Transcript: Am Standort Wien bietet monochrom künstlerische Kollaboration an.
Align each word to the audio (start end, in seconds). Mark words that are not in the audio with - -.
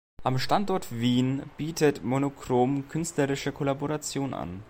Am 0.23 0.39
Standort 0.39 0.87
Wien 0.91 1.43
bietet 1.57 2.03
monochrom 2.03 2.89
künstlerische 2.89 3.51
Kollaboration 3.51 4.33
an. 4.33 4.59